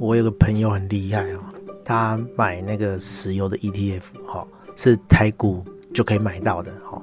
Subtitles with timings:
[0.00, 1.40] 我有个朋友很厉害哦，
[1.84, 4.46] 他买那个石油的 ETF 哈，
[4.76, 7.02] 是台股就可以买到的哈。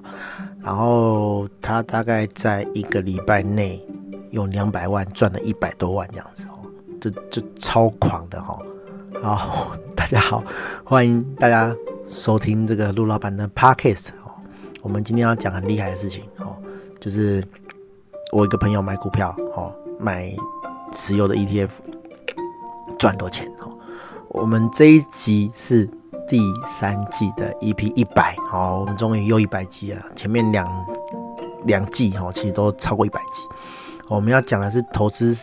[0.64, 3.86] 然后他大概在一个礼拜内
[4.32, 6.66] 用两百万赚了一百多万这样子哦，
[7.02, 8.58] 就就超狂的哈。
[9.22, 10.44] 好，大家好，
[10.86, 11.76] 欢迎大家
[12.08, 14.32] 收听这个陆老板的 Podcast 哦。
[14.82, 16.56] 我们今天要讲很厉害的事情哦，
[17.00, 17.44] 就是
[18.32, 20.34] 我一个朋友买股票哦，买
[20.94, 21.70] 石油的 ETF。
[23.06, 23.70] 赚多钱哦！
[24.30, 25.88] 我们这一集是
[26.28, 30.02] 第三季的 EP 一百哦，我们终于又一百集了。
[30.16, 30.68] 前面两
[31.66, 33.44] 两季哈，其实都超过一百集。
[34.08, 35.36] 我们要讲的是投资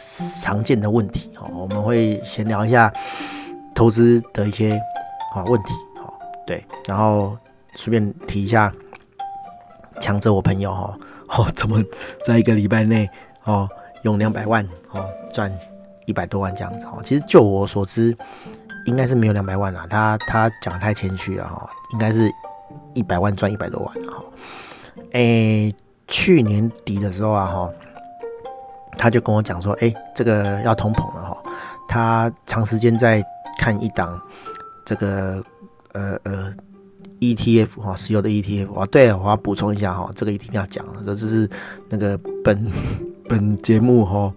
[0.42, 2.92] 常见的问题哦，我们会闲聊一下
[3.76, 4.72] 投资的一些
[5.32, 6.12] 啊问题哦，
[6.44, 7.38] 对，然后
[7.76, 8.72] 顺便提一下，
[10.00, 11.80] 强者我朋友哈哦，怎么
[12.24, 13.08] 在一个礼拜内
[13.44, 13.68] 哦
[14.02, 15.56] 用两百万哦赚。
[16.06, 18.16] 一百多万这样子哦，其实就我所知，
[18.86, 19.86] 应该是没有两百万啦。
[19.88, 22.30] 他他讲太谦虚了哈，应该是
[22.94, 24.22] 一百万赚一百多万哈。
[25.12, 25.74] 诶、
[26.08, 27.70] 去年底的时候啊哈，
[28.98, 31.36] 他就跟我讲说，诶、这个要通膨了哈。
[31.88, 33.22] 他长时间在
[33.58, 34.20] 看一档
[34.84, 35.44] 这个
[35.92, 36.52] 呃呃
[37.20, 38.86] ETF 哈，石油的 ETF 啊。
[38.86, 41.48] 对，我要补充一下哈，这个一定要讲，这是
[41.88, 42.70] 那个本
[43.28, 44.32] 本节目哈。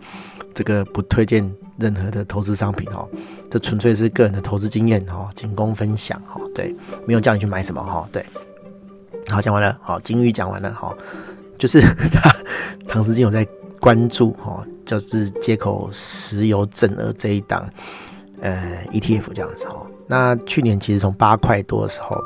[0.55, 3.07] 这个不推荐任何的投资商品哦，
[3.51, 6.41] 这纯粹是个人的投资经验哦，仅供分享哈。
[6.55, 6.75] 对，
[7.05, 8.09] 没有叫你去买什么哈。
[8.11, 8.25] 对，
[9.29, 10.97] 好，讲完了，好，金鱼讲完了好，
[11.59, 12.31] 就是他
[12.87, 13.45] 长时间有在
[13.79, 17.69] 关注哈，就是接口石油正二这一档
[18.41, 19.85] 呃 ETF 这样子哈。
[20.07, 22.17] 那去年其实从八块多的时候。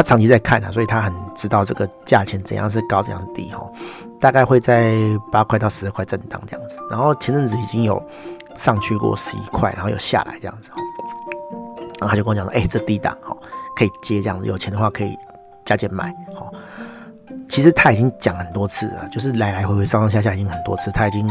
[0.00, 3.70] 他长期在看啊，所以他很知道这个价钱怎样是高，怎样是低哈。
[4.18, 4.94] 大概会在
[5.30, 6.78] 八块到十二块震荡这样子。
[6.88, 8.02] 然后前阵子已经有
[8.56, 10.76] 上去过十一块，然后有下来这样子哈。
[11.98, 13.36] 然后他就跟我讲说：“哎，这低档哈，
[13.76, 15.14] 可以接这样子，有钱的话可以
[15.66, 16.50] 加减买哈。”
[17.46, 21.28] 其实他已经讲很多次了，就是来来回回上上下下已经很多次，他已经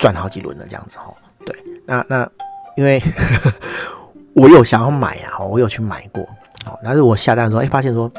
[0.00, 1.14] 赚好几轮了这样子哈。
[1.46, 1.54] 对，
[1.86, 2.28] 那那
[2.76, 3.00] 因为
[4.34, 6.28] 我有想要买啊，我有去买过。
[6.82, 8.10] 但是我下单的时候，哎，发现说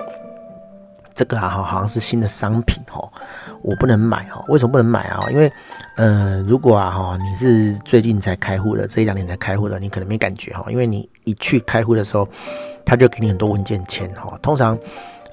[1.14, 3.12] 这个啊，好像是新的商品哦，
[3.62, 4.44] 我不能买哈。
[4.48, 5.26] 为什么不能买啊？
[5.30, 5.52] 因为，
[5.98, 10.64] 呃，如果啊哈，你是最近才开户的，这一两年才开户的，你可能没感觉哈。
[10.70, 12.26] 因为你一去开户的时候，
[12.86, 14.40] 他就给你很多文件签哈。
[14.42, 14.80] 通常，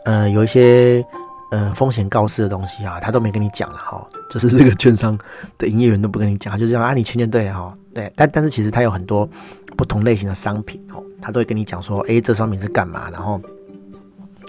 [0.04, 1.04] 呃，有一些
[1.52, 4.04] 呃风险告示的东西啊，他都没跟你讲了哈。
[4.28, 5.16] 就是这个券商
[5.56, 7.72] 的营业员都不跟你讲，就这样啊，你签就对哈。
[7.94, 9.28] 对，但但是其实它有很多
[9.76, 11.00] 不同类型的商品哦。
[11.20, 13.10] 他都会跟你讲说，哎，这商品是干嘛？
[13.10, 13.40] 然后，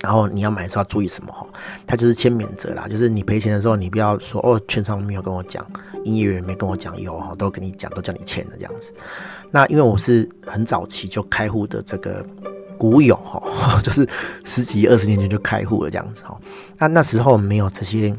[0.01, 1.31] 然后你要买的时候要注意什么？
[1.31, 1.47] 哈，
[1.85, 5.66] 他就是签免责啦，就是你赔钱的时候，你不要说哦，券商没有跟我讲，
[6.03, 8.94] 营业员没跟我讲，有哈，都跟你讲，都叫你签的这样子。
[9.50, 12.23] 那因为我是很早期就开户的这个
[12.77, 13.41] 股友哈，
[13.81, 14.07] 就是
[14.44, 16.38] 十几二十年前就开户了这样子哈。
[16.77, 18.13] 那那时候没有这些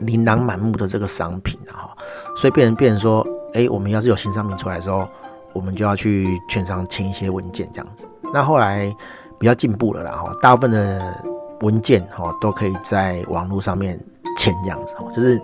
[0.00, 1.96] 琳琅满目的这个商品哈，
[2.36, 5.08] 所以变成变成说，哎，我们要是有新商品出来的时候。
[5.54, 8.06] 我们就要去券商签一些文件，这样子。
[8.32, 8.92] 那后来
[9.38, 11.14] 比较进步了啦，哈，大部分的
[11.60, 13.98] 文件哈都可以在网络上面
[14.36, 15.40] 签，这样子，就是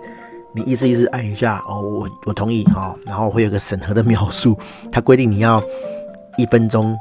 [0.53, 4.57] 你意思意思按一下哦，我我同意哈，然后会有个审核的描述，
[4.91, 5.63] 它规定你要
[6.37, 6.93] 一分钟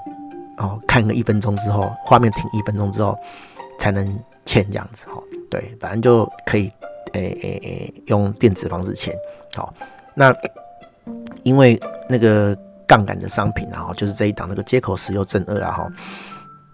[0.59, 3.19] 哦，看个一分钟之后，画面停一分钟之后
[3.79, 4.07] 才能
[4.47, 5.21] 签这样子，哈，
[5.51, 6.71] 对，反正就可以
[7.15, 9.13] 诶诶诶用电子方式签，
[9.57, 9.75] 好，
[10.15, 10.33] 那
[11.43, 12.57] 因为那个。
[12.91, 15.89] 杠杆的商品，然后就是这一档那个接口石油正二啊哈，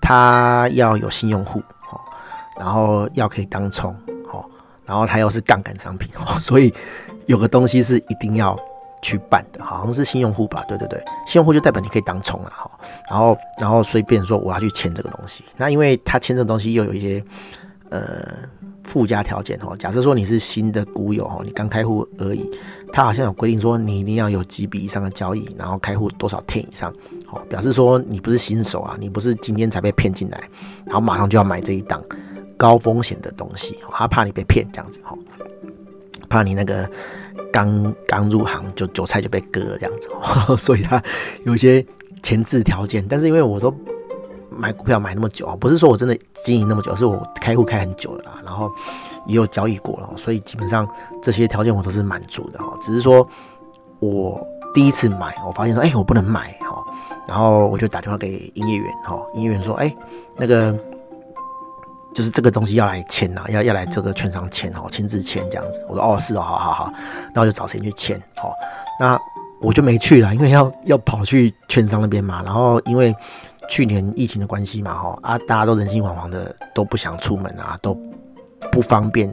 [0.01, 1.59] 它要有新用户
[1.91, 2.01] 哦，
[2.59, 3.95] 然后要可以当冲
[4.33, 4.43] 哦，
[4.87, 6.73] 然后它又是杠杆商品哦，所以
[7.27, 8.59] 有个东西是一定要
[9.03, 10.65] 去办的，好像是新用户吧？
[10.67, 12.71] 对对对，新用户就代表你可以当冲了哈，
[13.11, 17.23] 然后然后所以变成说我要去签这个东西，那因为他签这个东西又有一些
[17.91, 18.33] 呃。
[18.87, 22.49] 附加条件哦，假设说你是新的股友哦，你刚开户而已，
[22.93, 26.91] 他好像有规定说你一定要有几笔以上的交易，然后开户多少天以上，
[27.31, 30.41] 哦，表示说你不是新手啊，你不是今天才被骗进来，
[30.87, 32.03] 然后马上就要买这一档
[32.57, 35.19] 高风险的东西，他怕你被骗这样子哈，
[36.29, 36.89] 怕你那个
[37.53, 40.09] 刚刚入行就韭菜就被割了这样子，
[40.57, 41.03] 所以他
[41.45, 41.85] 有些
[42.23, 43.75] 前置条件，但是因为我都。
[44.57, 48.71] 买股票买那么久啊，不是说我真的经营那么久，是我开户开很久了啦，然后
[49.27, 50.89] 也有交易过了，所以基本上
[51.23, 52.73] 这些条件我都是满足的哈。
[52.81, 53.27] 只是说
[54.01, 54.41] 我
[54.75, 56.85] 第一次买，我发现说，哎，我不能买哈，
[57.29, 59.95] 然后我就打电话给营业员哈，营业员说，哎，
[60.37, 60.75] 那个
[62.15, 65.85] 就是这个东西要来签呐，要要来这个券商签哈，亲自签这样子。
[65.89, 66.93] 我说，哦，是哦，好好好，
[67.35, 68.51] 那我就找谁去签哈。
[68.99, 69.19] 那
[69.61, 72.43] 我就没去了，因为要要跑去券商那边嘛。
[72.45, 73.15] 然后因为
[73.69, 77.97] 去年疫情的关系嘛，哈啊，大家都人心惶惶的，都不想出门啊，都
[78.71, 79.33] 不方便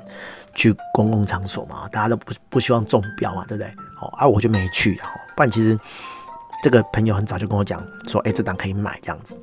[0.54, 3.72] 去公共场所嘛，大家都不不希望中标嘛，对不对？
[3.96, 5.12] 好啊，我就没去啊。
[5.36, 5.78] 不然其实
[6.64, 9.38] 这个朋友很早就跟我讲说，哎，这档可以买这样子。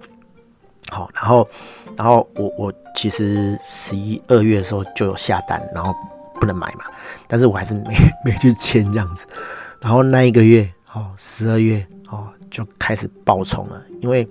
[0.90, 1.48] 好，然后
[1.96, 5.94] 然后我我其实十一二月的时候就有下单，然后
[6.40, 6.84] 不能买嘛，
[7.28, 7.94] 但是我还是没
[8.24, 9.24] 没去签这样子。
[9.80, 14.28] 然后那一个月，哦，十二月，哦，就开始爆冲了，因为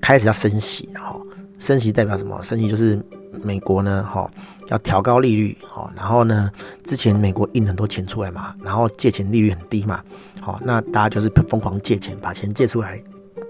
[0.00, 1.26] 开始要升息，然后
[1.58, 2.40] 升息代表什么？
[2.42, 3.02] 升息就是
[3.42, 4.30] 美国呢，哈，
[4.68, 6.50] 要调高利率，哈，然后呢，
[6.84, 10.02] 之前美国印很多钱出来嘛，然后借钱利率很低嘛，
[10.42, 13.02] 好，那大家就是疯狂借钱，把钱借出来，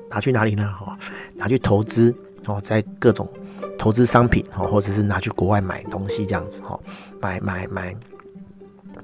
[0.08, 0.73] 拿去哪里呢？
[0.73, 0.96] 哈，
[1.34, 2.14] 拿去投资，
[2.44, 3.28] 哦，在各种
[3.76, 6.78] 投资商品，哦，或者是拿去国外买东西这样子，哈，
[7.20, 7.67] 买买。
[7.67, 7.96] 买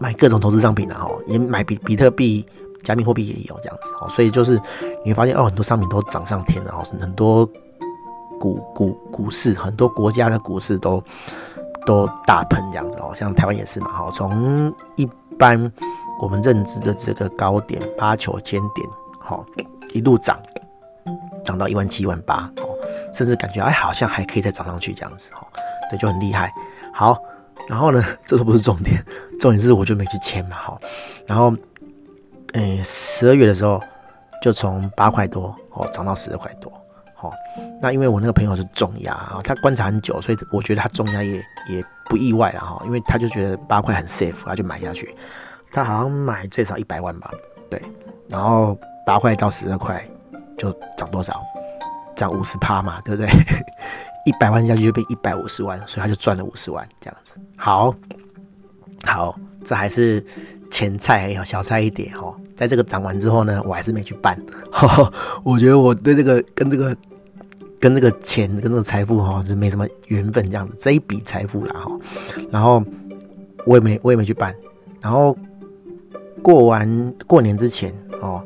[0.03, 2.45] 买各种投资商品，然后也买比比特币、
[2.83, 4.61] 加密货币也有这样子哦，所以就是
[5.05, 7.47] 你会发现哦，很多商品都涨上天了哦，很多
[8.41, 11.01] 股股股市，很多国家的股市都
[11.87, 15.09] 都大喷这样子哦，像台湾也是嘛，哈，从一
[15.39, 15.73] 般
[16.21, 18.85] 我们认知的这个高点八九千点，
[19.21, 19.47] 好
[19.95, 20.37] 一路涨
[21.45, 22.77] 涨到一万七、一万八哦，
[23.15, 25.47] 甚至感觉哎好像还可以再涨上去这样子哦，
[25.89, 26.53] 对，就很厉害，
[26.93, 27.17] 好。
[27.69, 29.05] 然后呢， 这都不是重点，
[29.41, 30.81] 重点是我就没去签嘛，好。
[31.27, 31.55] 然后，
[32.53, 33.83] 诶，十二月的时候
[34.43, 36.73] 就从八块多哦涨到十二块多，
[37.15, 37.33] 好。
[37.81, 41.35] 那因为我那个朋友是重压啊，他观察很久，所以我觉得他重压也
[41.69, 45.15] 也不意外了哈，因为他就觉得八块很 safe，他就买下去。
[45.73, 47.31] 他好像买最少一百万吧，
[47.71, 47.83] 对。
[48.29, 50.03] 然后八块到十二块
[50.57, 51.43] 就涨多少？
[52.15, 53.31] 涨五十趴嘛，对不对？
[54.25, 57.39] 一百万下去就变一百五十万，所以他就赚了五十万这样子。
[57.57, 57.95] 好，
[59.05, 60.25] 好，这还是
[60.71, 62.35] 前菜，小菜一碟哈。
[62.55, 64.39] 在这个涨完之后呢，我还是没去办。
[65.43, 66.97] 我觉得我对这个跟这个
[67.81, 70.77] 跟这个钱跟这个财富哈，就没什么缘分这样子。
[70.79, 71.91] 这一笔财富啦哈，
[72.51, 72.85] 然后
[73.67, 74.55] 我也没我也没去办。
[75.01, 75.37] 然后
[76.43, 78.43] 过完过年之前哦。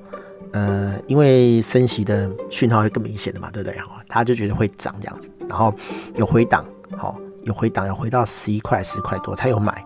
[0.52, 3.78] 呃，因为升息的讯号会更明显的嘛，对不对？
[3.78, 5.72] 哈，他就觉得会涨这样子，然后
[6.14, 6.64] 有回档，
[6.96, 9.84] 好，有回档，有回到十一块、十块多，他有买。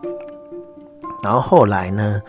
[1.23, 2.21] 然后后来呢，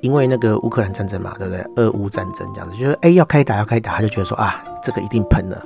[0.00, 1.64] 因为那个乌克兰战争嘛，对不对？
[1.76, 5.62] 俄乌战争这样子，就是哎要开打要开打，他就觉得说啊，这个一定喷了，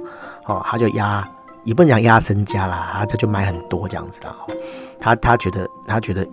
[0.46, 1.26] 哦，他就压，
[1.64, 4.34] 也不能讲压身家啦，他他就买很多这样子啦，
[4.98, 6.26] 他他觉得他觉得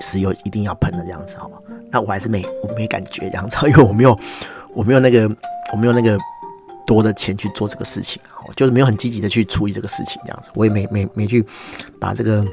[0.00, 1.50] 石油一定要喷了这样子，哦，
[1.90, 4.18] 那我还是没我没感觉这样子，因为我没有。
[4.76, 5.30] 我没有那个，
[5.72, 6.18] 我没有那个
[6.86, 11.44] 多的钱去做这个事情，哦就是没有很积极的去处理这个事情，这样子，我也没没没去
[12.00, 12.44] 把这个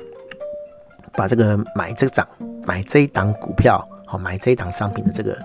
[1.14, 2.28] 把这个买这个涨
[2.66, 5.38] 买这一档股票，好买这一档商品的这个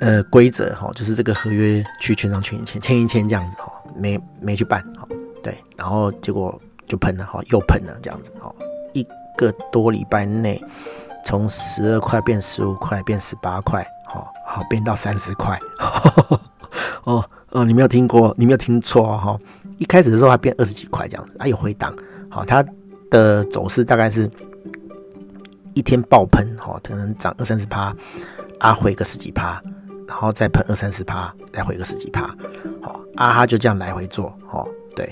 [0.00, 5.08] 呃规则，哈，就是这个合约去券商签一签，签一签这样子，哈，没没去办，好，
[5.42, 8.54] 对，然后结果就喷了，哈，又喷了这样子，哈，
[8.92, 9.06] 一
[9.36, 10.62] 个多礼拜内
[11.24, 13.86] 从十二块变十五块变十八块。
[14.08, 15.58] 好，好变到三十块，
[17.06, 19.38] 哦哦，你没有听过，你没有听错哈。
[19.78, 21.94] 一开始的时候还变二十几块这样子，啊有回档，
[22.28, 22.64] 好，它
[23.10, 24.28] 的走势大概是
[25.72, 27.94] 一天爆喷，哈，可能涨二三十趴，
[28.58, 29.62] 啊回个十几趴，
[30.08, 32.22] 然后再喷二三十趴，再回个十几趴，
[32.82, 34.66] 好，啊它就这样来回做，哦，
[34.96, 35.04] 对，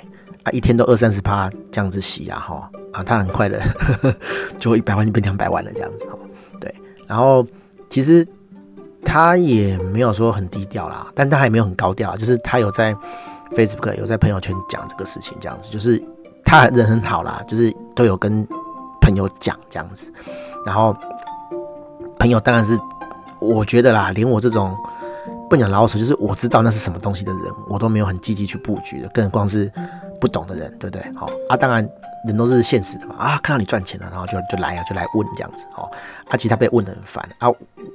[0.43, 4.15] 啊一天都二三十趴这样子洗啊，哈，啊它很快的，呵 呵
[4.59, 6.19] 就一百万就变两百万了这样子，哦，
[6.59, 6.75] 对，
[7.07, 7.47] 然后
[7.89, 8.27] 其实。
[9.05, 12.95] 他也没有说很低调啦，但他也没有很高调，就是他有在
[13.53, 16.03] Facebook 有在朋友圈讲这个事情，这样子，就是
[16.45, 18.47] 他人很好啦，就是都有跟
[19.01, 20.13] 朋友讲这样子，
[20.65, 20.97] 然后
[22.19, 22.77] 朋友当然是
[23.39, 24.75] 我觉得啦，连我这种
[25.55, 29.71] 不讲老鼠，就是我知道那是什么东西的人，我都没有很积极去布局的，更何况是
[30.21, 31.13] 不懂的人，对不对？
[31.15, 31.89] 好啊，当然。
[32.27, 35.83] 人都是现实的嘛啊，看到你赚钱了，然后就就来啊，就来问这样子哦。
[36.27, 37.53] 啊，其实他被问的很烦啊，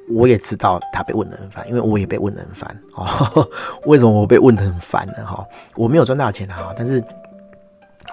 [0.08, 3.50] 我也知道他被问的很烦，因为我也被问的很烦哦。
[3.88, 5.26] 为什么我被问的很烦呢？
[5.26, 5.44] 哈，
[5.76, 7.04] 我没有赚大钱啊，但是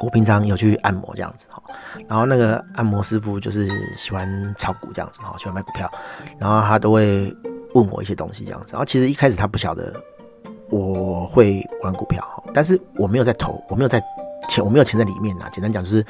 [0.00, 1.62] 我平常有去按摩这样子哈。
[2.08, 5.86] 然后那个按摩师傅就是喜欢炒股这样子哈，喜欢买股票，
[6.38, 7.30] 然后他都会
[7.76, 8.72] 问我一些东西这样子。
[8.72, 9.94] 然后其实一开始他不晓得
[10.70, 14.02] 我会玩股票哈，但是我没有在投，我没有在。
[14.48, 16.04] 钱我没有钱在里面呐，简单讲就是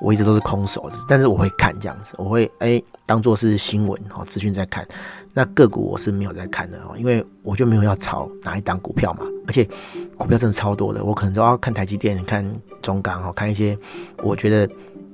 [0.00, 4.86] 我一直都是空手，但是我会看这样子，我会哎、当做是新闻哈资讯在看。
[5.34, 9.68] 那个股我是没有在看的哦，因为我就没有要炒哪一档股票嘛，而且
[10.16, 12.42] 股票真的超多的，我可能都要看台积电、看
[12.80, 13.76] 中钢哈，看一些
[14.22, 14.66] 我觉得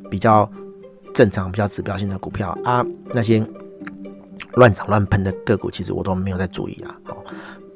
[0.09, 0.49] 比较
[1.13, 3.45] 正常、比较指标性的股票啊，那些
[4.55, 6.95] 乱涨乱喷的个股，其实我都没有在注意啊。
[7.05, 7.17] 好，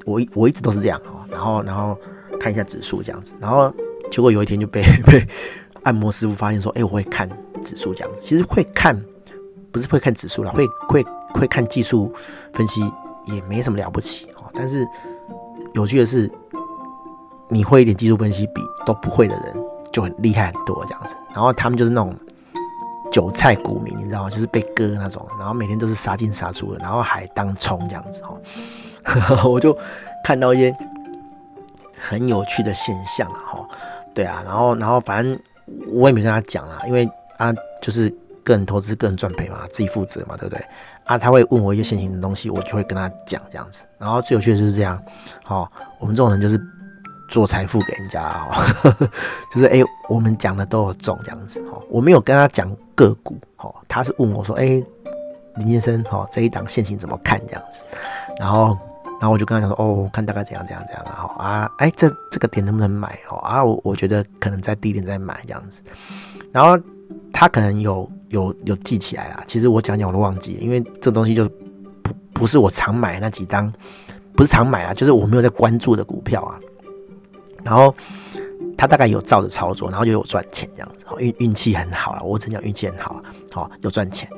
[0.05, 1.97] 我我一直都是这样哈，然后然后
[2.39, 3.73] 看一下指数这样子，然后
[4.11, 5.27] 结果有一天就被 被
[5.83, 7.29] 按摩师傅发现说，哎、我会看
[7.61, 8.19] 指数这样子。
[8.21, 8.99] 其实会看
[9.71, 11.03] 不是会看指数啦，会会
[11.33, 12.13] 会看技术
[12.53, 12.81] 分析
[13.25, 14.51] 也没什么了不起哦。
[14.53, 14.85] 但是
[15.73, 16.29] 有趣的是，
[17.49, 19.55] 你会一点技术分析比都不会的人
[19.91, 21.15] 就很厉害很多这样子。
[21.33, 22.15] 然后他们就是那种。
[23.13, 24.29] 韭菜股民，你知道吗？
[24.29, 28.41] 就是被割那种，然后每天都是杀进杀出的，然后还当冲这样子哦。
[29.47, 29.77] 我就
[30.23, 30.75] 看到一些
[31.95, 33.69] 很有趣的现象啊哈。
[34.15, 35.39] 对啊，然后然后反正
[35.93, 38.09] 我也没跟他讲啊，因为啊就是
[38.43, 40.65] 个人投资个人赚赔嘛，自己负责嘛，对不对？
[41.03, 43.85] 啊，他会问我一些现行的东西，我就会跟他讲这样子。
[43.99, 44.99] 然后最有趣的就是这样，
[45.43, 46.59] 好，我们这种人就是。
[47.33, 48.53] 做财富给人家哦，
[49.51, 51.81] 就是哎、我们讲的都有中这样子哦。
[51.89, 54.65] 我没有跟他讲个股哦，他是问我说：“哎、
[55.55, 57.83] 林先生哦，这一档线型怎么看？”这样子，
[58.37, 58.77] 然后，
[59.19, 63.17] 然后我就跟他讲说：“哦，看大概怎样怎样怎样啊。”啊，哎，这这个点能不能买？
[63.31, 65.81] 哦啊，我我觉得可能在低点再买这样子。
[66.51, 66.79] 然后
[67.33, 71.49] 他可能有有有记起来啦，其实我讲讲我都忘记，因为这东西就
[72.03, 73.73] 不不是我常买那几张，
[74.35, 76.59] 不是常买啦，就是我没有在关注的股票啊。
[77.63, 77.93] 然后
[78.77, 84.29] 他大概有照着操作，然后就有赚钱这样子，运运气很好啊，我只讲运气很好，好有赚钱。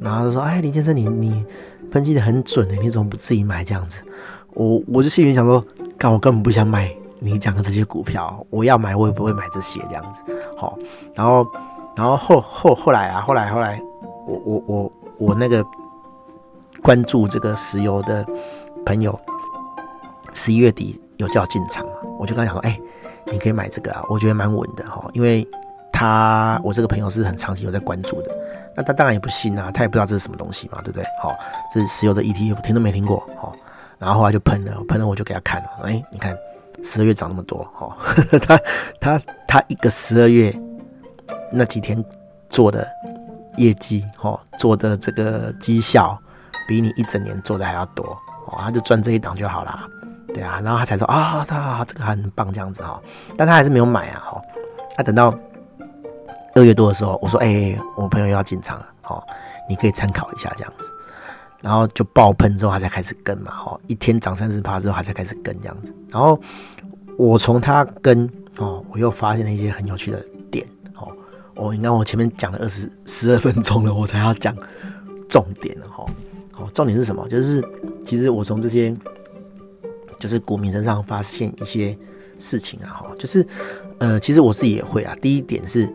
[0.00, 1.44] 然后他说：“哎，林先生，你你
[1.90, 4.02] 分析的很准的，你怎么不自己买这样子？”
[4.54, 5.64] 我我就心里想说
[5.96, 10.20] ：“干，我根本不想买你讲的这些股票，我要买我也不会买这些这样子。”
[10.58, 10.76] 好，
[11.14, 11.46] 然后
[11.94, 13.80] 然后后后后来啊，后来后来，
[14.26, 15.64] 我我我我那个
[16.82, 18.26] 关注这个石油的
[18.84, 19.18] 朋友，
[20.34, 21.86] 十一月底有叫进场。
[22.22, 22.80] 我就跟他讲说，哎、
[23.32, 25.44] 你可以买这个啊，我觉得蛮稳的哈，因为
[25.92, 28.30] 他我这个朋友是很长期有在关注的，
[28.76, 31.04] 那他当然也不信啊，他也不知道这是什么东西嘛，对不对？
[31.20, 31.36] 好，
[31.74, 33.52] 这是石油的 ETF，听都没听过，好，
[33.98, 36.38] 然后后来就喷了，喷了我就给他看了，哎、你看
[36.84, 37.96] 十二月涨那么多，哈，
[38.40, 38.60] 他
[39.00, 40.56] 他他一个十二月
[41.50, 42.02] 那几天
[42.50, 42.86] 做的
[43.56, 46.16] 业绩，哈，做的这个绩效
[46.68, 48.04] 比你一整年做的还要多，
[48.46, 49.88] 哦，他就赚这一档就好了。
[50.32, 53.00] 对啊，然后他才说啊，他这个很棒这样子哈，
[53.36, 54.42] 但他还是没有买啊哈。
[54.96, 55.32] 他等到
[56.54, 59.26] 二月多的时候，我说哎、我朋友又要进场了，好，
[59.68, 60.90] 你可以参考一下这样子。
[61.60, 65.94] 然后就爆喷之后，他才开始跟嘛，哈，一天涨三十趴之后，他才开始跟这样子。
[66.10, 66.40] 然后
[67.16, 71.08] 我从他跟哦，我又发现了一些很有趣的点哦。
[71.56, 74.56] 哦，你看我前面讲了二十十二分钟了，我才要讲
[75.28, 76.06] 重点了哈。
[76.52, 77.28] 好，重点是什么？
[77.28, 77.62] 就是
[78.04, 78.94] 其实我从这些。
[80.22, 81.98] 就是股民身上发现一些
[82.38, 83.44] 事情啊，哈，就是，
[83.98, 85.16] 呃，其实我自己也会啊。
[85.20, 85.92] 第一点是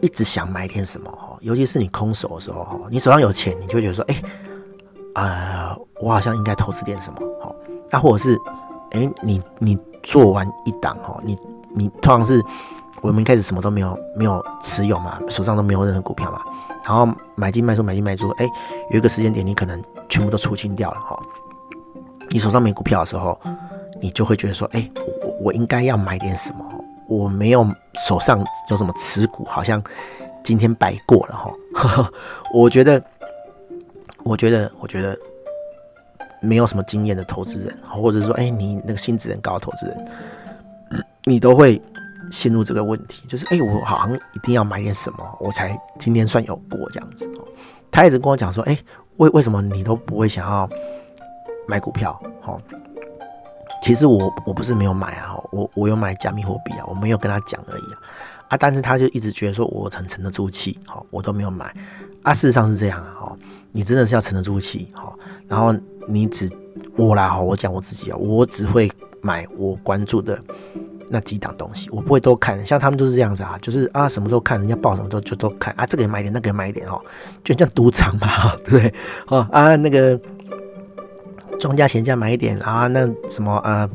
[0.00, 4.22] 一直想买点什么，哈，尤其是你空手的时候，哈，你手上有钱，你就会觉得说，哎、
[5.12, 7.54] 啊、呃，我好像应该投资点什么，哈，
[7.90, 8.34] 那或者是，
[8.92, 11.36] 哎、你你做完一档，哈，你
[11.74, 12.42] 你通常是
[13.02, 16.40] 我们一开始什么都没有没有持有嘛，手上都没有任何股票嘛，
[16.82, 18.48] 然后买进卖出买进卖出，哎、
[18.90, 21.22] 有一个时间点你可能全部都出清掉了，哈。
[22.30, 23.38] 你手上没股票的时候，
[24.00, 24.88] 你就会觉得说：“哎、
[25.24, 26.64] 我我应该要买点什么？
[27.08, 27.66] 我没有
[27.98, 29.82] 手上有什么持股，好像
[30.44, 32.10] 今天白过了哈。
[32.54, 33.02] ”我觉得，
[34.22, 35.16] 我觉得，我觉得
[36.40, 41.82] 没有什么经验的投资人，或者说，哎、你那个心智很高的投资人，你都会
[42.30, 47.28] 陷入这个问题，就是：“哎、我好像一定要买点什么，我才今天算有过这样子。”
[47.90, 48.78] 他一直跟我讲说：“哎、
[49.16, 50.70] 为为什么你都不会想要？”
[51.70, 52.60] 买股票，好，
[53.80, 57.96] 其实我我不是没有买啊，我我有买加密货币啊，我没有跟他讲而已啊，
[58.48, 61.72] 啊，但是他就一直觉得说我很沉得住气，好，我都没有买，
[62.24, 63.30] 啊，事实上是这样啊，
[63.70, 65.72] 你真的是要沉得住气，好，然后
[66.08, 66.50] 你只
[66.96, 68.90] 我啦，哈，我讲我自己啊，我只会
[69.22, 70.42] 买我关注的
[71.08, 77.00] 那几档东西，我不会都看，像他们都是这样子啊，就是啊，什么都看，人家报什么时候就都看啊，这个也买一点，那个也买一点，哈，
[77.44, 78.28] 就像赌场嘛，
[78.66, 78.94] 对不对？
[79.28, 80.20] 哦啊，那个。
[81.60, 83.90] 庄家钱价买一点啊，那什么呃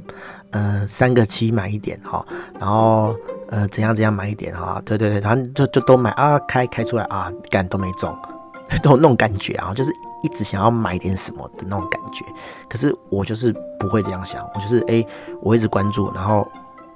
[0.52, 2.24] 呃三个七买一点哈，
[2.60, 3.16] 然后
[3.50, 8.16] 呃怎样怎样买一点哈，对对对，然后就就都买啊，开开出来啊，干都没中，
[8.84, 9.92] 都那种感觉啊，就是
[10.24, 12.24] 一直想要买点什么的那种感觉。
[12.70, 15.08] 可是我就是不会这样想，我就是哎、欸，
[15.42, 16.48] 我一直关注，然后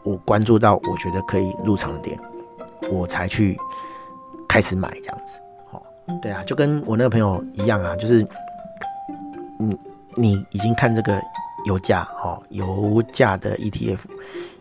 [0.03, 2.19] 我关注到我觉得可以入场的点，
[2.91, 3.57] 我才去
[4.47, 5.39] 开始买这样子。
[5.71, 5.81] 哦，
[6.21, 8.25] 对啊，就跟我那个朋友一样啊，就是
[9.59, 9.75] 嗯。
[10.19, 11.21] 你已经看这个
[11.65, 13.99] 油价哦，油价的 ETF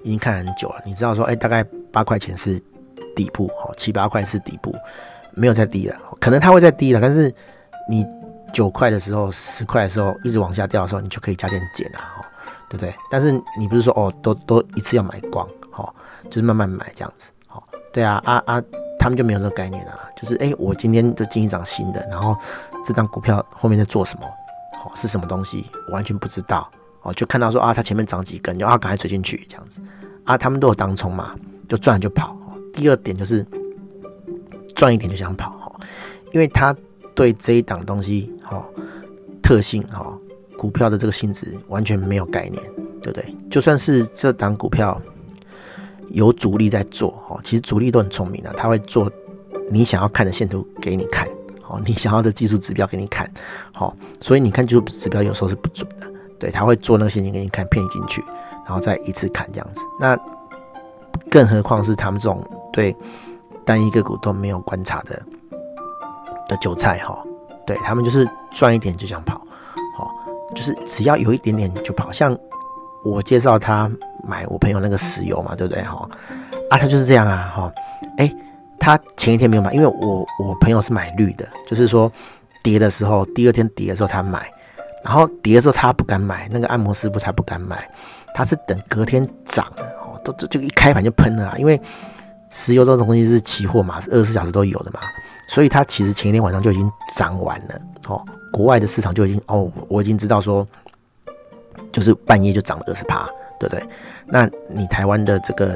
[0.04, 0.80] 已经看很久了。
[0.84, 2.62] 你知道说，哎，大概八块钱是
[3.16, 4.72] 底部哦，七八块是底部，
[5.32, 5.96] 没有再低了。
[6.20, 7.32] 可能它会再低了，但是
[7.90, 8.06] 你
[8.52, 12.24] 九块的时候、十块的时候一直往下掉的时候，你就可以加减减了，哦，
[12.68, 12.94] 对不对？
[13.10, 15.92] 但是你不是说哦，都都一次要买光，哦，
[16.30, 17.60] 就是慢慢买这样子，哦，
[17.92, 18.62] 对啊，啊啊，
[18.96, 22.36] 他们就没有这个概念啊，就是哎，我今天就进一张新的，然后
[22.84, 24.26] 这张股票后面在做什么，
[24.95, 26.71] 是什么东西，我完全不知道，
[27.02, 29.80] 哦，就看到说啊，它前面长几根，就啊赶快追进去这样子，
[30.25, 31.35] 啊，他们都有当冲嘛，
[31.68, 32.37] 就赚就跑。
[32.73, 33.45] 第二点就是
[34.75, 35.80] 赚一点就想跑，哦，
[36.33, 36.75] 因为他。
[37.14, 38.64] 对这一档东西，哈，
[39.42, 40.16] 特性，哈，
[40.57, 42.62] 股票的这个性质完全没有概念，
[43.02, 43.35] 对不对？
[43.50, 45.02] 就算是这档股票
[46.11, 49.11] 有主力在做，哈，其实主力都很聪明的，他会做
[49.68, 51.28] 你想要看的线图给你看，
[51.68, 53.30] 哦，你想要的技术指标给你看，
[53.72, 56.06] 好，所以你看技术指标有时候是不准的，
[56.38, 58.22] 对，他会做那个线型给你看，骗你进去，
[58.64, 59.82] 然后再一次砍这样子。
[60.00, 60.18] 那
[61.30, 62.94] 更何况是他们这种对
[63.64, 65.22] 单一个股都没有观察的。
[66.48, 67.22] 的韭菜哈，
[67.66, 69.38] 对他们就是赚一点就想跑，
[69.94, 70.10] 好，
[70.54, 72.10] 就是只要有一点点就跑。
[72.10, 72.34] 像
[73.04, 73.87] 我介绍他
[74.26, 76.08] 买我朋友那个石油嘛，对不对哈？
[76.70, 77.70] 啊，他就是这样啊哈。
[78.16, 78.34] 哎，
[78.78, 82.11] 他前一天没有买，因为我我朋友是买绿的，就是说
[82.62, 84.50] 跌的时候，第二天跌的时候他买，
[85.04, 87.88] 然后跌的时候他不敢买，那个按摩师傅他不敢买，
[88.35, 91.80] 他是等隔天涨了哦，都这就一开盘就喷了啊，因为
[92.50, 95.00] 石油这种东西是期货嘛，是二十四小时都有的嘛。
[95.49, 100.66] 所以它其实前一天晚上就已经涨完了哦，国外的市场就已经哦，我已经知道说，
[101.90, 103.26] 就是半夜就涨了二十趴，
[103.58, 103.82] 对不对？
[104.26, 105.75] 那你台湾的这个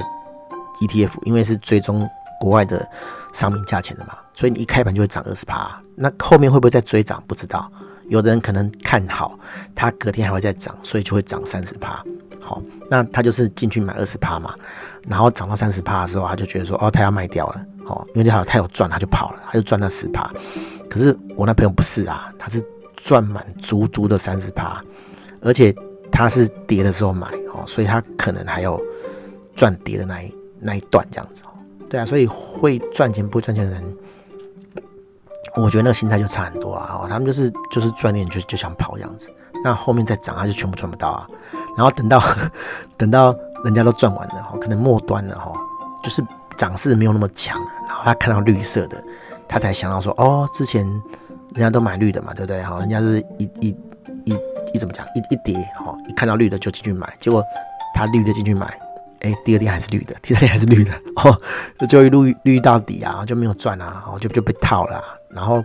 [0.83, 2.07] ETF，因为是追踪
[2.43, 2.85] 国外的
[3.33, 5.81] 商品价钱的嘛，所以你一开盘就会涨二十趴。
[5.95, 7.23] 那后面会不会再追涨？
[7.29, 7.71] 不知道。
[8.09, 9.39] 有的人可能看好，
[9.77, 12.03] 他隔天还会再涨，所以就会涨三十趴。
[12.41, 14.53] 好，那他就是进去买二十趴嘛，
[15.09, 17.65] 然后涨到三十趴的时候，他就觉得说，哦，他要卖掉了。
[17.87, 20.29] 哦，因为他有他有赚，他就跑了，他就赚了十趴。
[20.91, 22.61] 可是我那朋友不是啊，他是
[22.97, 24.83] 赚满足足的三十趴，
[25.41, 25.73] 而且
[26.11, 28.81] 他是跌的时候买哦，所以他可能还有
[29.55, 31.52] 赚跌的那一那一段这样子哦。
[31.93, 33.97] 对啊，所以会赚钱不赚钱的人，
[35.55, 37.03] 我觉得那个心态就差很多啊。
[37.03, 39.31] 哦，他们就是就是赚点就就想跑这样子，
[39.63, 41.29] 那后面再涨他就全部赚不到啊。
[41.77, 42.23] 然后等到
[42.97, 45.53] 等到人家都赚完了哈，可能末端了哈，
[46.03, 46.25] 就是。
[46.59, 49.03] 涨势没有那么强，然后他看到绿色的，
[49.49, 50.87] 他才想到说，哦，之前
[51.55, 52.63] 人家都买绿的嘛，对不对？
[52.63, 53.69] 好，人家是一一
[54.27, 54.39] 一
[54.73, 57.43] 一怎么讲，一一跌，好，一看到绿的就进去买，结果
[57.95, 58.79] 他绿的进去买，
[59.23, 61.37] 哎，第二天还是绿的， 第三天还是绿的，哦，
[61.89, 65.65] 就一路绿到底啊，就没有赚啊，哦，就就被套了，然后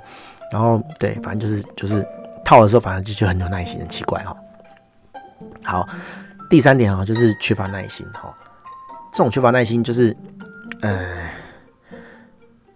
[0.52, 2.08] 然后对，反正就是就是
[2.46, 4.36] 套的时候，反正就就很有耐心，很奇怪哈。
[5.64, 5.88] 好，
[6.50, 8.34] 第三点啊，就是缺乏耐心哈，
[9.12, 10.16] 这种缺乏耐心就是。
[10.82, 11.30] 呃，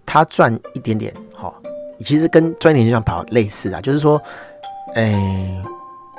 [0.05, 1.53] 他赚一点点，哈，
[1.99, 4.19] 其实跟赚一点就想跑类似啊，就是说，
[4.95, 5.61] 哎，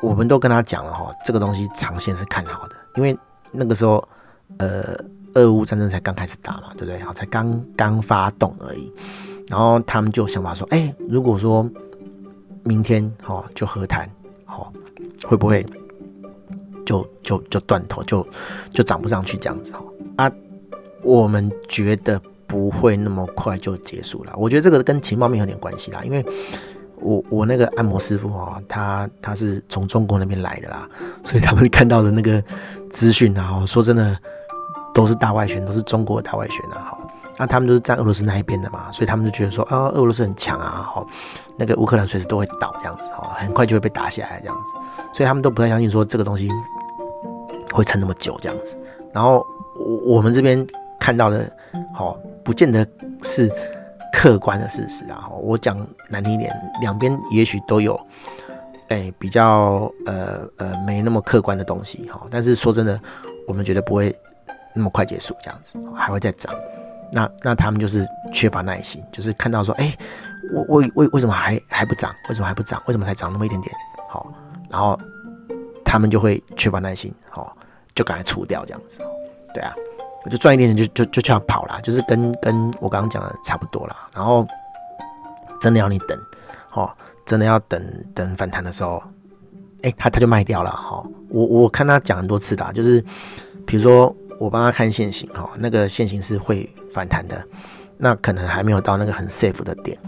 [0.01, 3.18] 我们都跟他讲了哈，这个东西长线是看好的，因为
[3.51, 4.07] 那个时候，
[4.59, 4.96] 呃，
[5.35, 6.98] 俄乌战争才刚开始打嘛，对不对？
[7.00, 8.92] 好，才刚刚发动而已，
[9.48, 11.68] 然后他们就想法说，哎，如果说
[12.62, 14.09] 明天哈就和谈，
[14.44, 14.70] 哈，
[15.24, 15.64] 会不会
[16.85, 18.26] 就就就断头，就
[18.70, 19.83] 就涨不上去这样子哈
[20.16, 20.31] 啊？
[21.02, 24.33] 我们觉得不会那么快就结束了。
[24.37, 26.24] 我觉得这个跟情报面有点关系啦，因为
[27.02, 30.88] 我我那个按摩师傅哦，他他是从中国那边来的啦，
[31.24, 32.42] 所以他们看到的那个
[32.90, 34.16] 资讯啊，说真的
[34.94, 36.82] 都是大外宣，都是中国的大外宣啊。
[36.84, 37.06] 好，
[37.38, 41.06] 那他们都是站俄罗斯那一边的嘛，所以他们就觉得说啊，俄罗斯很强啊，好，
[41.56, 44.72] 那个乌克兰随时都会倒这样子哈，很快就会被打下来这样子，
[45.12, 46.48] 所以他们都不太相信说这个东西
[47.72, 48.76] 会撑那么久这样子。
[49.12, 50.66] 然后我我们这边。
[51.04, 51.50] 看到的，
[51.92, 52.86] 好，不见得
[53.24, 53.50] 是
[54.12, 55.29] 客观的事实啊。
[55.40, 55.77] 我讲
[56.11, 57.98] 难听一点，两边也许都有，
[58.88, 62.27] 哎、比较呃呃没那么客观的东西哈。
[62.31, 63.01] 但是说真的，
[63.48, 64.14] 我们觉得不会
[64.75, 66.55] 那么快结束，这样子还会再涨。
[67.12, 69.98] 那那他们就是缺乏耐心，就是看到说，哎、欸，
[70.53, 72.14] 我为为为什么还还不涨？
[72.29, 72.83] 为什么还不涨？
[72.87, 73.75] 为什么才涨那么一点点？
[74.09, 74.33] 好，
[74.70, 74.98] 然后
[75.85, 77.57] 他们就会缺乏耐心，好，
[77.94, 79.01] 就赶快出掉这样子。
[79.53, 79.75] 对啊。
[80.24, 83.96] 我就赚一点点就就就这样跑了，就是跟跟我刚刚讲的差不多了。
[84.14, 84.46] 然后
[85.61, 86.16] 真的要你等，
[86.72, 86.90] 哦，
[87.26, 87.82] 真的要等
[88.14, 89.02] 等反弹的时候，
[89.82, 91.11] 哎、他他就卖掉了，哈、哦。
[91.28, 93.04] 我我看他讲很多次的，就是
[93.66, 97.44] 比如说我帮他看线型，哈、哦，那个线型是会反弹的，
[97.96, 99.98] 那可能还没有到那个很 safe 的点，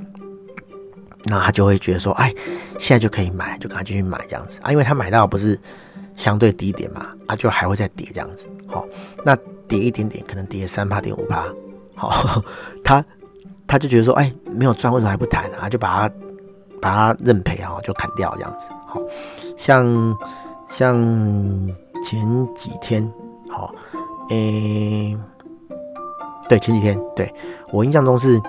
[1.25, 2.33] 那他就会觉得说，哎，
[2.79, 5.59] 现在就可以买，就赶快继续买这样子啊，因为他买到不是
[6.15, 8.89] 相对低点嘛，啊，就还会再跌这样子，好、哦，
[9.25, 9.37] 那。
[9.69, 11.47] 跌一点点，可能跌三趴、点五趴，
[11.95, 12.43] 好，
[12.85, 13.05] 他
[13.67, 15.69] 他就觉得说，哎，没有赚，为什么还不谈啊？
[15.69, 16.15] 就把它
[16.81, 18.69] 把它认赔哈，就砍掉这样子。
[18.87, 19.01] 好，
[19.57, 20.17] 像
[20.69, 20.95] 像
[22.03, 23.11] 前几天，
[23.51, 23.75] 好，
[24.29, 25.17] 诶、
[26.49, 27.33] 对，前几天，对，
[27.73, 28.41] 我印象中是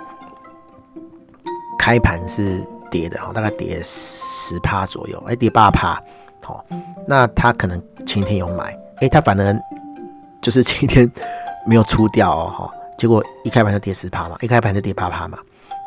[1.80, 6.02] 开盘是跌的哈，大概跌十趴左右，哎，跌八趴。
[6.44, 6.64] 好，
[7.08, 9.60] 那他可能前天有买，哎、他反而
[10.46, 11.12] 就是今天
[11.66, 15.40] 没有出掉哦，哈，结果一开盘就跌十趴嘛，一开盘就跌八趴嘛。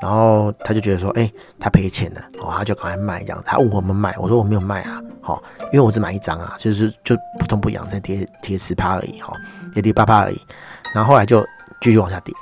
[0.02, 3.44] 然后他就觉得说，哎、他赔钱了，哦，他就赶快卖这样子。
[3.46, 5.40] 他问我们卖，我说我没有卖啊，好，
[5.72, 9.32] 因为我只买一张啊，就是就不痛不痒，再跌跌十趴而已，哈，
[9.72, 10.40] 跌跌八趴而已。
[10.92, 11.40] 然后后来就
[11.80, 12.34] 继续往下跌，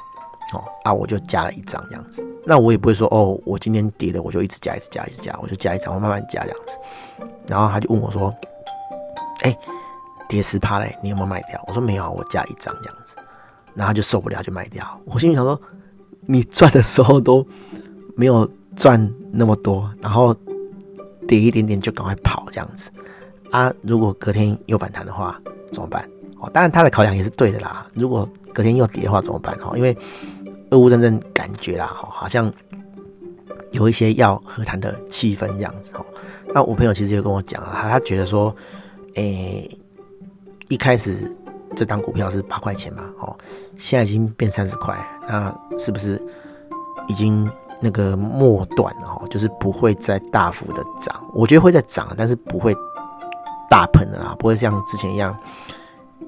[0.54, 2.24] 哦，啊，我就加了一张这样子。
[2.46, 6.78] 那我也不会说，哦，我今天跌了，我就一直加，一直加，一直加，我就加一张，我慢慢加这样子。
[7.46, 8.34] 然后他就问我说，
[9.42, 9.54] 哎、
[10.28, 11.62] 跌十趴嘞，你有没有卖掉？
[11.66, 13.16] 我说没有，我加一张这样子。
[13.74, 15.00] 然后就受不了，就卖掉。
[15.04, 15.60] 我心里想说。
[16.28, 17.46] 你赚的时候都
[18.16, 20.34] 没有赚那么多，然后
[21.28, 22.90] 跌一点点就赶快跑这样子
[23.52, 23.72] 啊！
[23.82, 26.04] 如果隔天又反弹的话怎么办？
[26.40, 27.86] 哦，当然他的考量也是对的啦。
[27.94, 29.56] 如果隔天又跌的话怎么办？
[29.62, 29.96] 哦，因为
[30.70, 32.52] 俄乌战争感觉啦，好像
[33.70, 36.04] 有一些要和谈的气氛这样子哦。
[36.52, 38.52] 那我朋友其实就跟我讲了，他他觉得说，
[39.14, 39.70] 诶，
[40.68, 41.32] 一开始。
[41.74, 43.02] 这档股票是八块钱嘛？
[43.20, 43.36] 哦，
[43.76, 44.96] 现在已经变三十块，
[45.28, 46.18] 那是不是
[47.06, 47.46] 已经
[47.82, 49.06] 那个末段了？
[49.06, 51.14] 哈，就是不会再大幅的涨。
[51.34, 52.74] 我觉得会再涨，但是不会
[53.68, 55.38] 大喷的啊，不会像之前一样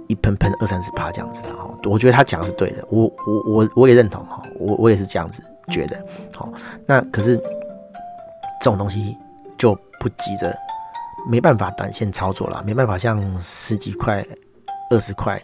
[0.06, 1.70] 一喷喷二三十趴这样子的哈。
[1.84, 5.96] 我觉得他讲的是对的，我我我我也认同哈，我我也是这样子觉得。
[6.34, 6.52] 好，
[6.84, 9.16] 那可是这种东西
[9.56, 10.54] 就不急着，
[11.28, 14.24] 没办法短线操作了，没办法像十几块。
[14.90, 15.38] 二十块，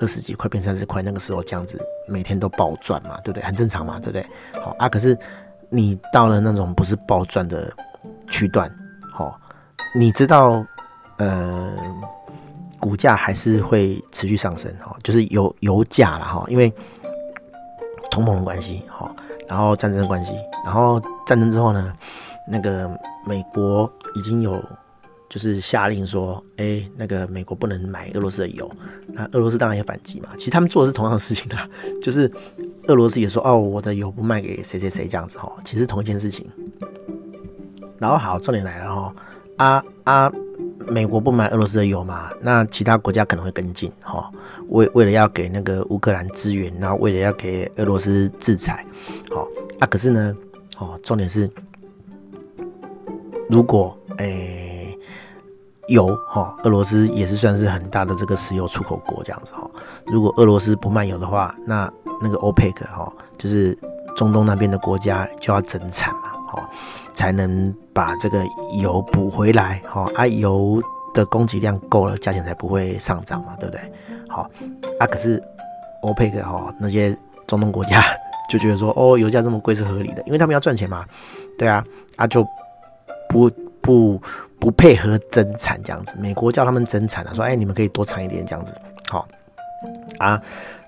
[0.00, 3.44] 二十几块变三十块，那个时候这样子每天都暴赚嘛，对不对？
[3.44, 4.26] 很正常嘛，对不对？
[4.60, 5.16] 好啊，可是
[5.68, 7.72] 你到了那种不是暴赚的
[8.28, 8.68] 区段，
[9.12, 9.40] 好，
[9.94, 10.66] 你知道，
[11.18, 11.72] 呃，
[12.80, 16.68] 股价还是会持续上升，哈，就是油油价了，哈，因为
[18.10, 19.14] 通膨的关系，哈，
[19.46, 21.94] 然后战争的关系，然后战争之后呢，
[22.48, 22.90] 那个
[23.24, 24.60] 美国已经有。
[25.28, 28.70] 就是下令说，哎、那个美国不能买俄罗斯的油，
[29.08, 30.30] 那俄罗斯当然也反击嘛。
[30.38, 31.56] 其实他们做的是同样的事情的，
[32.00, 32.30] 就是
[32.86, 36.46] 俄罗斯也说，哦，我的油不卖给谁谁谁这样子哈，其实同一件事情。
[37.98, 39.14] 然后好，重点来了哈，
[39.56, 40.32] 啊啊，
[40.86, 44.32] 美国不买俄罗斯的油嘛，那其他国家可能会跟进哈，
[44.68, 48.86] 为为了要给那个乌克兰支援，然后为了要给俄罗斯制裁，
[49.30, 49.46] 好
[49.78, 50.34] 啊，可是呢，
[50.78, 51.50] 哦，重点是，
[53.50, 54.76] 如果哎。
[55.88, 59.68] 油哈，俄罗斯也是算是很大的这个石油出口国这样子哈。
[60.06, 63.76] 如果俄罗斯不卖油的话，那那个 OPEC 哈，就是
[64.16, 66.70] 中东那边的国家就要增产嘛，哈，
[67.14, 68.44] 才能把这个
[68.80, 70.10] 油补回来哈。
[70.14, 70.82] 啊，油
[71.14, 73.80] 的供给量够了，价钱才不会上涨嘛，对不对？
[74.28, 74.42] 好，
[75.00, 75.42] 啊，可是
[76.02, 78.02] OPEC 哈那些中东国家
[78.50, 81.04] 就觉得说，哦，油价这么贵是合理的，因为他们要赚钱嘛，
[81.58, 81.82] 对啊，
[82.16, 82.44] 啊就
[83.28, 83.50] 不
[83.88, 84.20] 不。
[84.60, 88.74] 不配合增产这样子，美国叫他们增产了，说哎，你们可以多产一点这样子，
[89.08, 89.24] 好
[90.18, 90.42] 啊，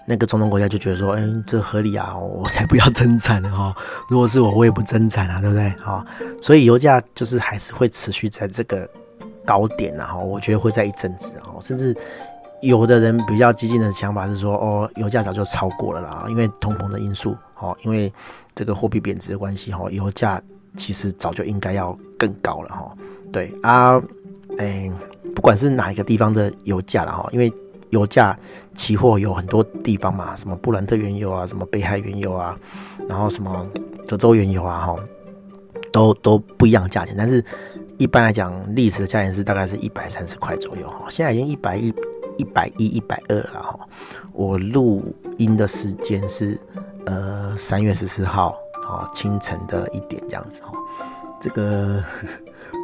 [0.05, 3.73] 那个中东国家就觉得说，哎，这合理啊，我才不要增产呢哈，
[4.09, 5.73] 如果是我，我也不增产啊，对不对？
[5.79, 6.05] 好，
[6.43, 8.91] 所以油价就是还是会持续在这个
[9.45, 11.97] 高点然后，我觉得会在一阵子哦，甚至
[12.63, 18.13] 有的人比较激进的想法是说，哦，油价早就超过了啦，因为通膨的因素，哦，因为
[18.53, 20.43] 这个货币贬值的关系，哈，油价
[20.77, 22.93] 其实早就应该要更高了哈。
[23.33, 24.01] 对啊，
[24.59, 24.91] 哎、
[25.35, 27.53] 不管是哪一个地方的油价了哈，因为
[27.91, 28.39] 油价
[28.75, 32.59] 期货有很多地方嘛，什么布兰特原油啊，什么北海原油啊，
[33.09, 33.67] 然后什么
[34.07, 34.97] 德州原油啊，哈，
[35.93, 37.15] 都都不一样价钱。
[37.17, 37.45] 但是
[37.99, 41.93] 一般来讲，历史的价钱是大概是一百三十块左右哈，现在已经一百一、
[42.39, 43.79] 一百一、一百二了哈。
[44.33, 46.59] 我录音的时间是
[47.07, 48.57] 呃三月十四号
[48.91, 50.73] 啊清晨的一点这样子哈，
[51.41, 52.03] 这个。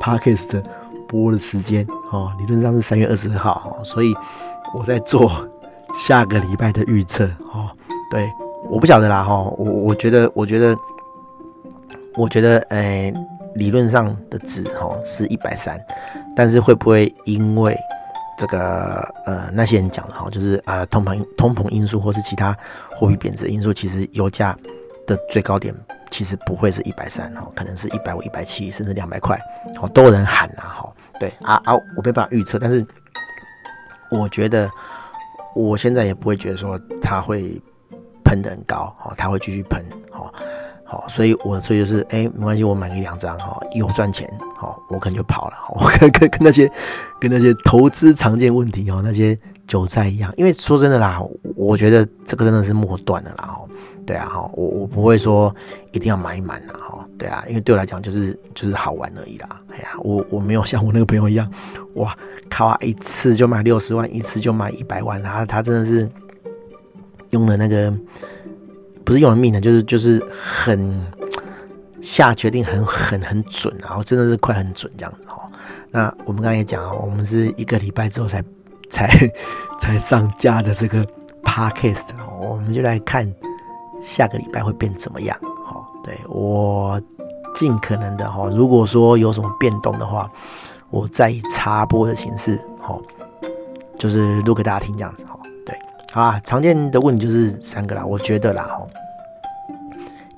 [0.03, 0.63] Podcast
[1.09, 4.15] 播的时间哦，理论上是三月二十号，所以
[4.75, 5.49] 我在做
[5.95, 7.71] 下个礼拜的预测哦。
[8.11, 8.29] 对，
[8.69, 10.77] 我不晓得啦哈，我我觉得，我觉得，
[12.15, 13.15] 我觉得，诶，
[13.55, 15.81] 理论上的值哈是一百三，
[16.35, 17.75] 但是会不会因为
[18.37, 22.55] 这个呃那些人讲的哈，就是啊通膨通膨因素或是其他
[22.91, 24.55] 货币贬值因素，其实油价
[25.07, 25.75] 的最高点。
[26.09, 29.37] 其实不会是一百三哦，可能是一百五、一百七，甚至两百块
[29.83, 30.89] 哦，都有人喊呐哈。
[31.19, 32.87] 对啊啊，我没办法预测，但是
[34.11, 34.71] 我觉得
[35.55, 37.61] 我现在也不会觉得说它会
[38.25, 40.33] 喷的很高哦，它会继续喷哦。
[40.85, 46.71] 好，所以我的策略就是，哎、没关系，我买一两张，哈，有赚钱，好，我可能就跑了，我 跟跟跟那些
[47.21, 51.21] 跟那些投资常见问题哦，那些韭菜一样，因为说真的啦，
[51.57, 53.65] 我觉得这个真的是末段的啦，哈，
[54.07, 55.55] 对啊，哈，我我不会说
[55.93, 61.51] 一定要买满了，哈，对啊，因为对我来讲就是就是好玩而已啦，哎呀，我我没有像我那个朋友一样，
[61.95, 62.17] 哇，
[62.49, 66.09] 靠啊，一次就买六十万，一次就买一百万，他他真的是
[67.31, 67.93] 用了那个。
[69.05, 71.01] 不是用了命的，就是就是很
[72.03, 75.49] 下决定很很很准，然后真的是快很准这样子哈。
[75.93, 78.43] 那我们刚才也讲啊，我们是一个礼拜之后才
[78.91, 79.09] 才
[79.79, 81.07] 才上架的这个
[81.45, 82.09] podcast，
[82.41, 83.33] 我们就来看
[84.01, 85.37] 下个礼拜会变怎么样。
[85.65, 87.01] 好，对，我
[87.55, 90.31] 尽可能的哈，如果说有什么变动的话，
[90.91, 93.01] 我再以插播的形式，好，
[93.99, 95.77] 就是录给大家听这样子好，对。
[96.13, 98.89] 好啊，常见的问题就是三个啦，我觉得啦，吼，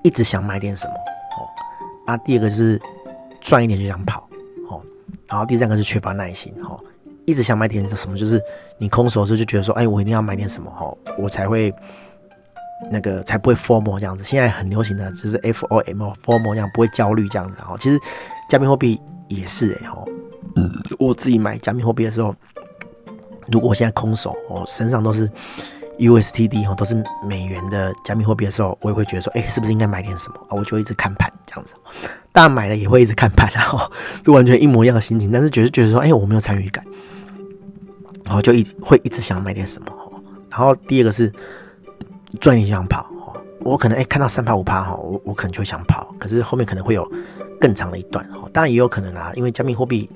[0.03, 1.47] 一直想买点什么，哦，
[2.07, 2.81] 啊，第二个就是
[3.41, 4.27] 赚一点就想跑，
[4.71, 4.81] 哦，
[5.29, 6.81] 然后第三个是缺乏耐心，吼，
[7.27, 8.41] 一直想买点什么，就是
[8.79, 11.73] 你空手的时候就觉得说，哎，我一定要买点什么，吼，我才会
[12.91, 17.99] 那个才不会 FOMO 这样子，现在很流行的就是 FOMO FOMO 这样不会焦虑这样子，哦，其实
[18.49, 20.09] 加密货币也是哎，吼，
[20.57, 22.35] 嗯，我自己买加密货币的时候。
[23.51, 25.27] 如果我现在空手，我身上都是
[25.99, 30.51] USTD 哦，都是美元的加密货币的时候，我也会觉得说，哎，是不是应该买点什么啊？
[30.51, 31.73] 我就一直看盘这样子。
[32.31, 33.91] 当然买了也会一直看盘，然后
[34.23, 36.85] 就完全一模一样的心情，但是觉得觉得说，哎，我没有参与感，
[38.27, 39.91] 然后就一会一直想买点什么。
[40.51, 41.33] 然后第二个是
[42.41, 43.09] 赚一点想跑，
[43.61, 47.11] 我可能哎看到三趴五趴哈，我我可能就会想跑，可是后面可能会有
[47.61, 50.09] 更长的一段，当然也有可能啊，因为加密货币。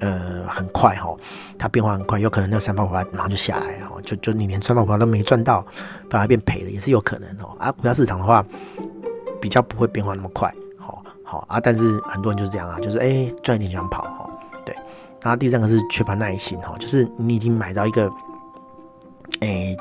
[0.00, 1.16] 呃，很快哈，
[1.56, 5.64] 它变化很快，有可能那三趴五趴马上就下来哈，就就你连三趴五趴都没赚到，
[6.10, 7.56] 反而变赔的也是有可能哦。
[7.58, 8.44] 啊，股票市场的话，
[9.40, 14.30] 比较不会变化那么快，好好啊，但是很多人就是这样啊，就是哎赚一点就想跑哈，
[14.66, 14.76] 对。
[15.22, 18.12] 然后第三个是缺乏耐心哈，就是你已经买到一个，
[19.40, 19.74] 哎，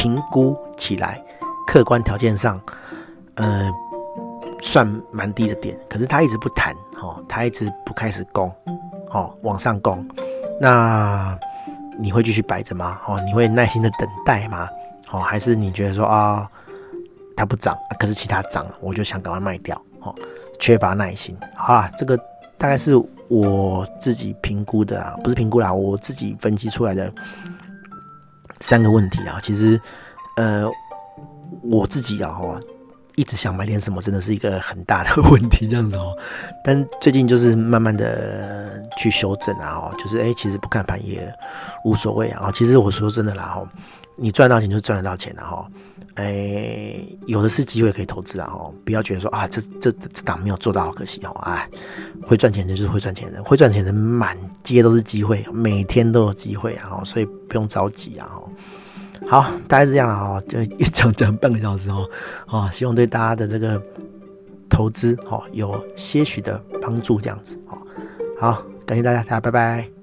[0.00, 1.22] 评估起来
[1.66, 2.58] 客观条件上，
[3.34, 3.70] 呃，
[4.62, 8.50] 算蛮低的点，可是他一直不谈，哦，他一直不开始攻。
[9.10, 10.02] 哦，往上攻，
[10.58, 11.38] 那
[11.98, 12.98] 你会继续摆着吗？
[13.06, 14.66] 哦，你会耐心的等待吗？
[15.10, 16.48] 哦，还是你觉得说啊、
[17.36, 19.76] 它不涨，可是其他涨，我就想赶快卖掉。
[20.00, 20.14] 哦，
[20.58, 21.36] 缺乏耐心。
[21.54, 22.16] 好啊，这个
[22.56, 22.96] 大概是
[23.28, 27.12] 我自己评估的啊，不是评估啦，我自己分析出来的
[28.60, 29.38] 三个问题啊。
[29.42, 29.80] 其实，
[30.36, 30.70] 呃，
[31.62, 32.60] 我自己啊，哈。
[33.20, 36.16] 一直想买点什么，真的是一个很大的问题，这样子哦。
[36.64, 41.30] 但最近就是慢慢的去修正啊，哦，就是哎，其实不看盘也
[41.84, 42.50] 无所谓啊。
[42.50, 43.68] 其实我说真的啦，哦，
[44.16, 45.68] 你赚到钱就赚得到钱了哈。
[46.14, 51.30] 哎，有的是机会可以投资啊，哦，不要觉得说啊，这这这档没有做到，可惜哦。
[51.42, 51.68] 哎，
[52.26, 58.42] 会赚钱的就是会赚钱的，会赚钱的满街都是机会，每天都有机会啊，所以不用着急啊，哈。
[59.28, 62.08] 好，大概是这样了哈，就一整整半个小时哦，
[62.46, 63.80] 啊，希望对大家的这个
[64.68, 67.78] 投资哈有些许的帮助，这样子，哦，
[68.38, 69.99] 好，感谢大家，大家拜拜。